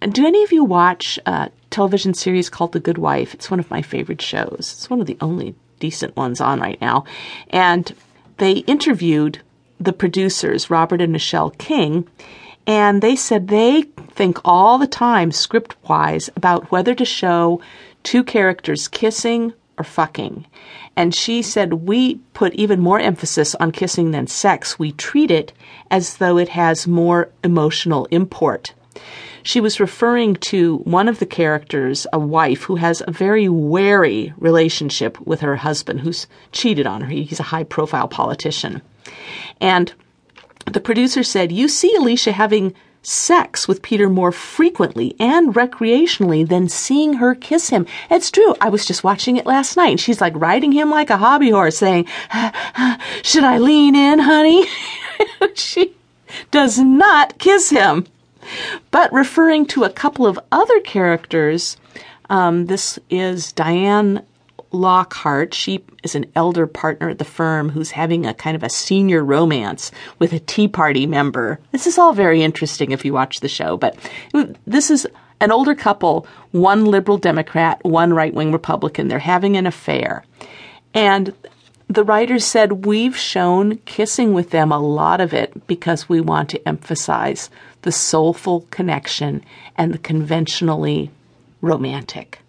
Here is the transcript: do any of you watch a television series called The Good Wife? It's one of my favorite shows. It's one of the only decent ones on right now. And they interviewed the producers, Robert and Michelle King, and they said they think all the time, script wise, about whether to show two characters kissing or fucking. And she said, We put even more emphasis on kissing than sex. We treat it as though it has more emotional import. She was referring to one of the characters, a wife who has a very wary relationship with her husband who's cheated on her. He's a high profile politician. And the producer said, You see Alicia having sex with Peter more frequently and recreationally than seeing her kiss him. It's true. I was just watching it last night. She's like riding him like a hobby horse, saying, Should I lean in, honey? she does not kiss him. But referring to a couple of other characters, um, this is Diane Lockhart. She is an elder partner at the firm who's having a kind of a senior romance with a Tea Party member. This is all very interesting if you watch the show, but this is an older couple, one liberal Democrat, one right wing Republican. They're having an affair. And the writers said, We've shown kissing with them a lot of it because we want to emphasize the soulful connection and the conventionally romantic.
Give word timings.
do 0.00 0.26
any 0.26 0.42
of 0.42 0.52
you 0.52 0.64
watch 0.64 1.18
a 1.26 1.50
television 1.70 2.14
series 2.14 2.48
called 2.48 2.72
The 2.72 2.80
Good 2.80 2.98
Wife? 2.98 3.34
It's 3.34 3.50
one 3.50 3.60
of 3.60 3.70
my 3.70 3.82
favorite 3.82 4.22
shows. 4.22 4.74
It's 4.76 4.90
one 4.90 5.00
of 5.00 5.06
the 5.06 5.18
only 5.20 5.54
decent 5.80 6.16
ones 6.16 6.40
on 6.40 6.60
right 6.60 6.80
now. 6.80 7.04
And 7.50 7.92
they 8.38 8.52
interviewed 8.52 9.40
the 9.80 9.92
producers, 9.92 10.70
Robert 10.70 11.00
and 11.00 11.12
Michelle 11.12 11.50
King, 11.50 12.08
and 12.66 13.02
they 13.02 13.16
said 13.16 13.48
they 13.48 13.82
think 14.12 14.38
all 14.44 14.78
the 14.78 14.86
time, 14.86 15.32
script 15.32 15.74
wise, 15.88 16.30
about 16.36 16.70
whether 16.70 16.94
to 16.94 17.04
show 17.04 17.60
two 18.02 18.22
characters 18.22 18.86
kissing 18.88 19.52
or 19.78 19.84
fucking. 19.84 20.46
And 20.94 21.14
she 21.14 21.42
said, 21.42 21.72
We 21.74 22.16
put 22.34 22.52
even 22.54 22.80
more 22.80 23.00
emphasis 23.00 23.54
on 23.56 23.72
kissing 23.72 24.10
than 24.10 24.26
sex. 24.26 24.78
We 24.78 24.92
treat 24.92 25.30
it 25.30 25.52
as 25.90 26.18
though 26.18 26.38
it 26.38 26.50
has 26.50 26.86
more 26.86 27.30
emotional 27.42 28.06
import. 28.10 28.74
She 29.42 29.60
was 29.60 29.80
referring 29.80 30.36
to 30.36 30.78
one 30.78 31.08
of 31.08 31.18
the 31.18 31.26
characters, 31.26 32.06
a 32.12 32.18
wife 32.18 32.62
who 32.62 32.76
has 32.76 33.02
a 33.06 33.10
very 33.10 33.48
wary 33.48 34.32
relationship 34.38 35.20
with 35.26 35.40
her 35.40 35.56
husband 35.56 36.00
who's 36.00 36.26
cheated 36.52 36.86
on 36.86 37.00
her. 37.00 37.08
He's 37.08 37.40
a 37.40 37.44
high 37.44 37.64
profile 37.64 38.08
politician. 38.08 38.82
And 39.60 39.92
the 40.70 40.80
producer 40.80 41.22
said, 41.22 41.50
You 41.50 41.68
see 41.68 41.94
Alicia 41.96 42.32
having 42.32 42.74
sex 43.02 43.66
with 43.66 43.82
Peter 43.82 44.08
more 44.08 44.30
frequently 44.30 45.16
and 45.18 45.54
recreationally 45.54 46.48
than 46.48 46.68
seeing 46.68 47.14
her 47.14 47.34
kiss 47.34 47.68
him. 47.68 47.86
It's 48.10 48.30
true. 48.30 48.54
I 48.60 48.68
was 48.68 48.86
just 48.86 49.02
watching 49.02 49.36
it 49.36 49.46
last 49.46 49.76
night. 49.76 49.98
She's 49.98 50.20
like 50.20 50.34
riding 50.36 50.72
him 50.72 50.90
like 50.90 51.10
a 51.10 51.16
hobby 51.16 51.50
horse, 51.50 51.78
saying, 51.78 52.06
Should 53.22 53.44
I 53.44 53.58
lean 53.58 53.96
in, 53.96 54.20
honey? 54.20 54.66
she 55.54 55.94
does 56.50 56.78
not 56.78 57.38
kiss 57.38 57.70
him. 57.70 58.06
But 58.90 59.12
referring 59.12 59.66
to 59.66 59.84
a 59.84 59.90
couple 59.90 60.26
of 60.26 60.38
other 60.50 60.80
characters, 60.80 61.76
um, 62.30 62.66
this 62.66 62.98
is 63.10 63.52
Diane 63.52 64.24
Lockhart. 64.72 65.54
She 65.54 65.84
is 66.02 66.14
an 66.14 66.26
elder 66.34 66.66
partner 66.66 67.10
at 67.10 67.18
the 67.18 67.24
firm 67.24 67.68
who's 67.68 67.90
having 67.90 68.26
a 68.26 68.34
kind 68.34 68.56
of 68.56 68.62
a 68.62 68.70
senior 68.70 69.24
romance 69.24 69.90
with 70.18 70.32
a 70.32 70.38
Tea 70.38 70.68
Party 70.68 71.06
member. 71.06 71.60
This 71.72 71.86
is 71.86 71.98
all 71.98 72.12
very 72.12 72.42
interesting 72.42 72.90
if 72.90 73.04
you 73.04 73.12
watch 73.12 73.40
the 73.40 73.48
show, 73.48 73.76
but 73.76 73.96
this 74.66 74.90
is 74.90 75.06
an 75.40 75.50
older 75.50 75.74
couple, 75.74 76.26
one 76.52 76.84
liberal 76.84 77.18
Democrat, 77.18 77.82
one 77.84 78.12
right 78.14 78.32
wing 78.32 78.52
Republican. 78.52 79.08
They're 79.08 79.18
having 79.18 79.56
an 79.56 79.66
affair. 79.66 80.24
And 80.94 81.34
the 81.94 82.04
writers 82.04 82.44
said, 82.44 82.86
We've 82.86 83.16
shown 83.16 83.76
kissing 83.78 84.32
with 84.32 84.50
them 84.50 84.72
a 84.72 84.78
lot 84.78 85.20
of 85.20 85.34
it 85.34 85.66
because 85.66 86.08
we 86.08 86.20
want 86.20 86.50
to 86.50 86.68
emphasize 86.68 87.50
the 87.82 87.92
soulful 87.92 88.66
connection 88.70 89.44
and 89.76 89.92
the 89.92 89.98
conventionally 89.98 91.10
romantic. 91.60 92.41